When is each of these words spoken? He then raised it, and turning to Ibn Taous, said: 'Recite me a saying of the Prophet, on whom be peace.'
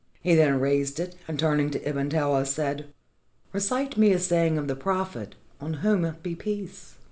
He 0.23 0.33
then 0.33 0.59
raised 0.59 0.99
it, 0.99 1.15
and 1.27 1.37
turning 1.37 1.69
to 1.69 1.87
Ibn 1.87 2.09
Taous, 2.09 2.47
said: 2.49 2.87
'Recite 3.53 3.97
me 3.97 4.11
a 4.13 4.17
saying 4.19 4.57
of 4.57 4.67
the 4.67 4.75
Prophet, 4.75 5.35
on 5.59 5.75
whom 5.75 6.15
be 6.23 6.33
peace.' 6.33 6.95